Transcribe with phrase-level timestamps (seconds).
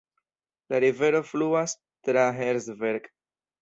[0.71, 3.03] La rivero fluas tra Herzberg.